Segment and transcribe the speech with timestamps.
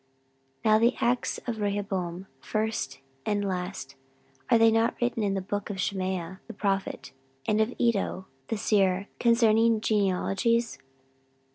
[0.65, 3.93] 14:012:015 Now the acts of Rehoboam, first and last,
[4.49, 7.11] are they not written in the book of Shemaiah the prophet,
[7.47, 10.79] and of Iddo the seer concerning genealogies?